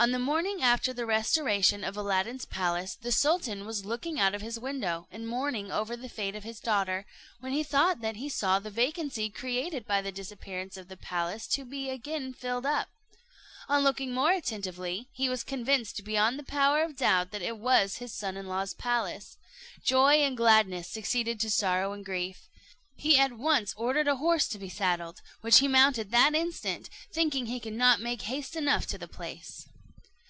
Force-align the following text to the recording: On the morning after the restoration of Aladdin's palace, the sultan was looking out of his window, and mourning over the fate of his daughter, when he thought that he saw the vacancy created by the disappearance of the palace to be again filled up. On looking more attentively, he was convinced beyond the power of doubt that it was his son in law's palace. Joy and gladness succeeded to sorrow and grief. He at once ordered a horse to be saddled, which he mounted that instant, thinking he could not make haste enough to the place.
On 0.00 0.12
the 0.12 0.20
morning 0.20 0.62
after 0.62 0.92
the 0.92 1.06
restoration 1.06 1.82
of 1.82 1.96
Aladdin's 1.96 2.44
palace, 2.44 2.94
the 2.94 3.10
sultan 3.10 3.66
was 3.66 3.84
looking 3.84 4.20
out 4.20 4.32
of 4.32 4.40
his 4.42 4.56
window, 4.56 5.08
and 5.10 5.26
mourning 5.26 5.72
over 5.72 5.96
the 5.96 6.08
fate 6.08 6.36
of 6.36 6.44
his 6.44 6.60
daughter, 6.60 7.04
when 7.40 7.50
he 7.50 7.64
thought 7.64 8.00
that 8.00 8.14
he 8.14 8.28
saw 8.28 8.60
the 8.60 8.70
vacancy 8.70 9.28
created 9.28 9.88
by 9.88 10.00
the 10.00 10.12
disappearance 10.12 10.76
of 10.76 10.86
the 10.86 10.96
palace 10.96 11.48
to 11.48 11.64
be 11.64 11.90
again 11.90 12.32
filled 12.32 12.64
up. 12.64 12.90
On 13.68 13.82
looking 13.82 14.14
more 14.14 14.30
attentively, 14.30 15.08
he 15.14 15.28
was 15.28 15.42
convinced 15.42 16.04
beyond 16.04 16.38
the 16.38 16.44
power 16.44 16.84
of 16.84 16.94
doubt 16.96 17.32
that 17.32 17.42
it 17.42 17.58
was 17.58 17.96
his 17.96 18.14
son 18.16 18.36
in 18.36 18.46
law's 18.46 18.74
palace. 18.74 19.36
Joy 19.84 20.20
and 20.22 20.36
gladness 20.36 20.86
succeeded 20.88 21.40
to 21.40 21.50
sorrow 21.50 21.92
and 21.92 22.04
grief. 22.06 22.48
He 22.94 23.18
at 23.18 23.32
once 23.32 23.74
ordered 23.76 24.06
a 24.06 24.14
horse 24.22 24.46
to 24.50 24.58
be 24.60 24.68
saddled, 24.68 25.22
which 25.40 25.58
he 25.58 25.66
mounted 25.66 26.12
that 26.12 26.36
instant, 26.36 26.88
thinking 27.12 27.46
he 27.46 27.58
could 27.58 27.72
not 27.72 27.98
make 28.00 28.22
haste 28.22 28.54
enough 28.54 28.86
to 28.86 28.96
the 28.98 29.08
place. 29.08 29.64